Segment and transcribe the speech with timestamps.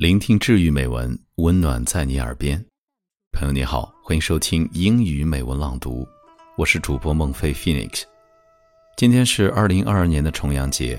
[0.00, 2.58] 聆听治愈美文，温暖在你耳边。
[3.32, 6.08] 朋友你好，欢迎收听英语美文朗读，
[6.56, 8.04] 我是主播孟非 Phoenix。
[8.96, 10.98] 今天是二零二二年的重阳节，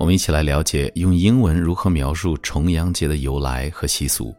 [0.00, 4.34] 我们一起来了解用英文如何描述重阳节的由来和习俗。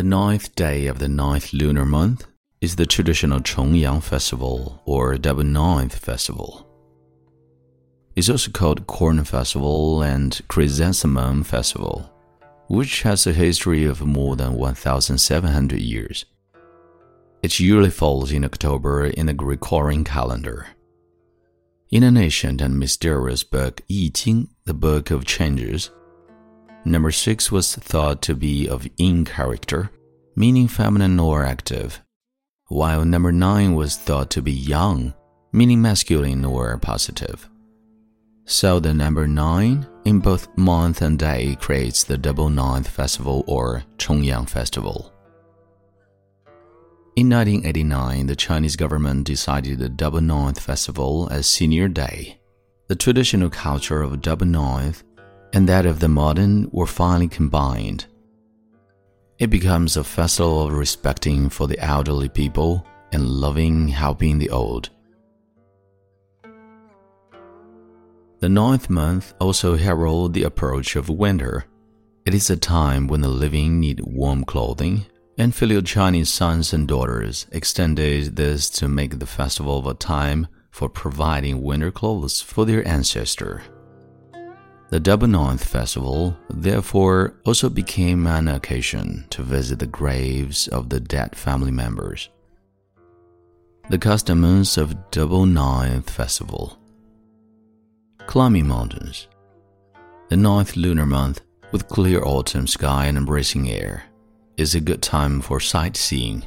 [0.00, 2.24] The ninth day of the ninth lunar month
[2.62, 6.66] is the traditional Chongyang Festival or Double Ninth Festival.
[8.16, 12.10] It's also called Cornel Festival and Chrysanthemum Festival,
[12.68, 16.24] which has a history of more than 1,700 years.
[17.42, 20.68] It usually falls in October in the Gregorian calendar.
[21.90, 25.90] In an ancient and mysterious book, I Ching, the Book of Changes,
[26.84, 29.90] Number six was thought to be of yin character,
[30.34, 32.00] meaning feminine or active,
[32.68, 35.12] while number nine was thought to be yang,
[35.52, 37.48] meaning masculine or positive.
[38.46, 43.84] So the number nine in both month and day creates the double ninth festival or
[43.98, 45.12] Chongyang festival.
[47.16, 52.40] In 1989, the Chinese government decided the double ninth festival as senior day.
[52.88, 55.04] The traditional culture of double ninth
[55.52, 58.06] and that of the modern were finally combined.
[59.38, 64.90] It becomes a festival of respecting for the elderly people and loving helping the old.
[68.40, 71.66] The ninth month also heralds the approach of winter.
[72.24, 75.06] It is a time when the living need warm clothing,
[75.36, 80.46] and filial Chinese sons and daughters extended this to make the festival of a time
[80.70, 83.62] for providing winter clothes for their ancestor.
[84.90, 90.98] The Double Ninth Festival, therefore, also became an occasion to visit the graves of the
[90.98, 92.28] dead family members.
[93.88, 96.76] The customs of Double Ninth Festival
[98.26, 99.28] Climbing mountains.
[100.28, 104.02] The ninth lunar month, with clear autumn sky and embracing air,
[104.56, 106.46] is a good time for sightseeing.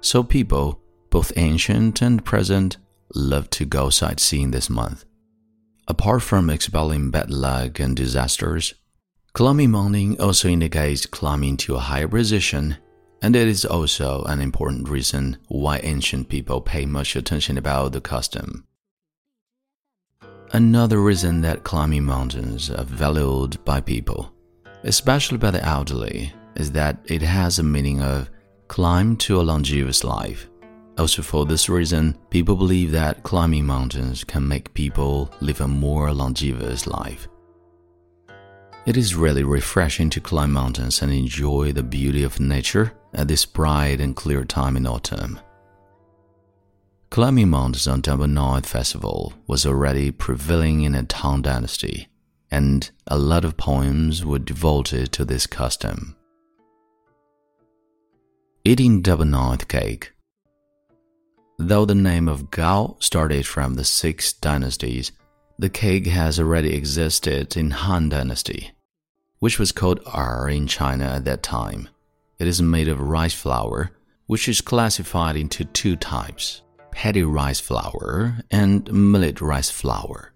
[0.00, 0.80] So people,
[1.10, 2.78] both ancient and present,
[3.14, 5.04] love to go sightseeing this month.
[5.86, 8.74] Apart from expelling bad luck and disasters,
[9.34, 12.78] climbing mountain also indicates climbing to a higher position,
[13.20, 18.00] and it is also an important reason why ancient people pay much attention about the
[18.00, 18.66] custom.
[20.52, 24.32] Another reason that climbing mountains are valued by people,
[24.84, 28.30] especially by the elderly, is that it has a meaning of
[28.68, 30.48] climb to a longevous life.
[30.96, 36.12] Also, for this reason, people believe that climbing mountains can make people live a more
[36.12, 37.26] longevous life.
[38.86, 43.44] It is really refreshing to climb mountains and enjoy the beauty of nature at this
[43.44, 45.40] bright and clear time in autumn.
[47.10, 52.08] Climbing mountains on Double Ninth Festival was already prevailing in the Tang Dynasty,
[52.50, 56.16] and a lot of poems were devoted to this custom.
[58.64, 60.13] Eating Double Ninth cake
[61.58, 65.12] Though the name of Gao started from the six dynasties,
[65.56, 68.72] the cake has already existed in Han Dynasty,
[69.38, 71.88] which was called Er in China at that time.
[72.40, 73.92] It is made of rice flour,
[74.26, 80.32] which is classified into two types paddy rice flour and millet rice flour.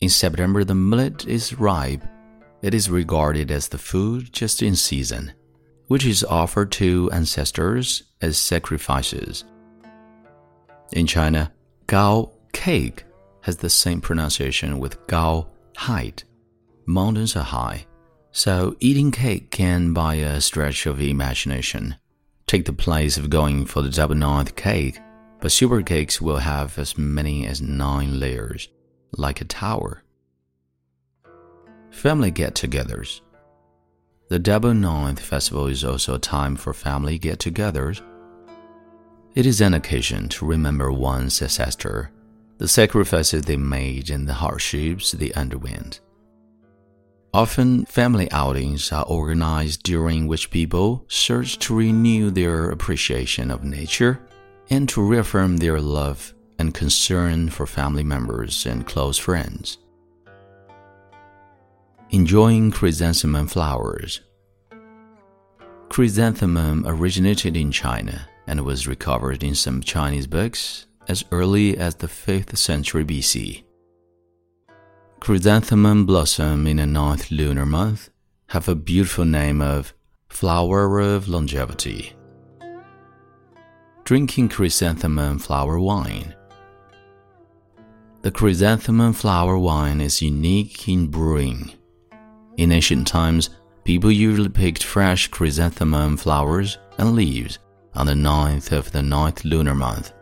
[0.00, 2.02] In September, the millet is ripe.
[2.62, 5.32] It is regarded as the food just in season,
[5.88, 9.44] which is offered to ancestors as sacrifices.
[10.92, 11.50] In China,
[11.86, 13.04] Gao cake
[13.42, 16.24] has the same pronunciation with Gao height.
[16.84, 17.86] Mountains are high,
[18.30, 21.96] so eating cake can, by a stretch of imagination,
[22.46, 24.98] take the place of going for the double ninth cake,
[25.40, 28.68] but super cakes will have as many as nine layers,
[29.16, 30.02] like a tower.
[31.90, 33.22] Family get togethers.
[34.28, 38.00] The Double Ninth Festival is also a time for family get togethers
[39.34, 42.10] it is an occasion to remember one's ancestor,
[42.58, 46.00] the sacrifices they made, and the hardships they underwent.
[47.34, 54.20] Often, family outings are organized during which people search to renew their appreciation of nature
[54.68, 59.78] and to reaffirm their love and concern for family members and close friends.
[62.10, 64.20] Enjoying chrysanthemum flowers.
[65.92, 72.06] Chrysanthemum originated in China and was recovered in some Chinese books as early as the
[72.06, 73.62] 5th century BC.
[75.20, 78.08] Chrysanthemum blossom in the ninth lunar month
[78.46, 79.92] have a beautiful name of
[80.30, 82.14] flower of longevity.
[84.04, 86.34] drinking chrysanthemum flower wine.
[88.22, 91.70] The chrysanthemum flower wine is unique in brewing.
[92.56, 93.50] In ancient times,
[93.84, 97.58] people usually picked fresh chrysanthemum flowers and leaves
[97.94, 100.12] on the ninth of the ninth lunar month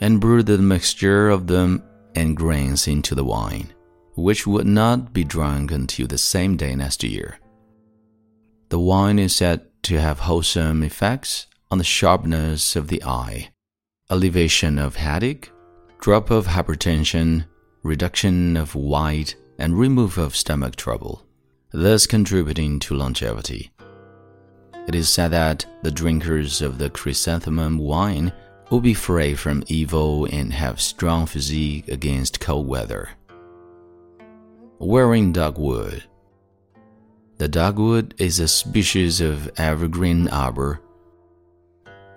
[0.00, 1.82] and brewed the mixture of them
[2.14, 3.72] and grains into the wine,
[4.14, 7.38] which would not be drunk until the same day next year.
[8.68, 13.50] The wine is said to have wholesome effects on the sharpness of the eye,
[14.10, 15.50] alleviation of headache,
[16.00, 17.46] drop of hypertension,
[17.82, 21.25] reduction of weight, and removal of stomach trouble,
[21.76, 23.70] thus contributing to longevity.
[24.88, 28.32] It is said that the drinkers of the chrysanthemum wine
[28.70, 33.10] will be free from evil and have strong physique against cold weather.
[34.78, 36.04] Wearing dogwood.
[37.36, 40.80] The dogwood is a species of evergreen arbor.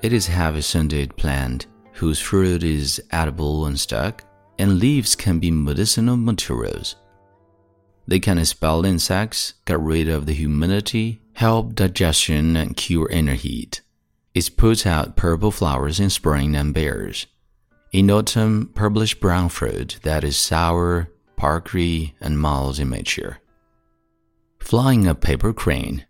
[0.02, 4.24] It is a heavy-scented plant whose fruit is edible and stuck,
[4.58, 6.96] and leaves can be medicinal materials.
[8.10, 13.82] They can expel insects, get rid of the humidity, help digestion, and cure inner heat.
[14.34, 17.28] It puts out purple flowers in spring and bears.
[17.92, 23.42] In autumn, purplish brown fruit that is sour, puckery, and mild in nature.
[24.58, 26.08] Flying a paper crane.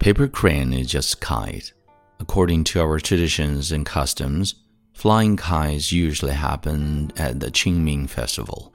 [0.00, 1.72] Paper crane is just kite
[2.18, 4.56] According to our traditions and customs,
[4.92, 8.72] flying kites usually happen at the Qingming festival.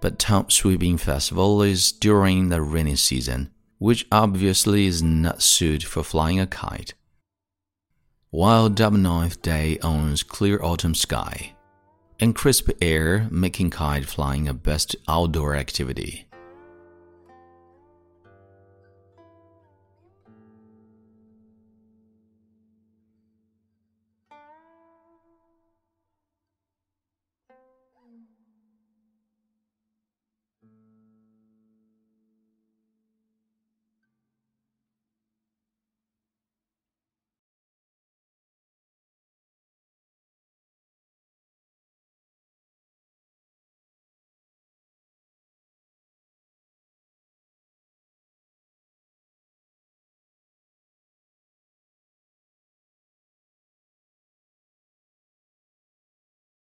[0.00, 6.04] But Tomb Sweeping Festival is during the rainy season, which obviously is not suited for
[6.04, 6.94] flying a kite.
[8.30, 11.54] While Double Ninth Day owns clear autumn sky
[12.20, 16.27] and crisp air, making kite flying a best outdoor activity.